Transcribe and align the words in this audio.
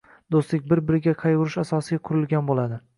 Doʻstlik, 0.35 0.65
bir-biriga 0.71 1.15
qaygʻurish 1.27 1.61
asosiga 1.67 2.05
qurilgan 2.11 2.53
boʻladi. 2.53 2.87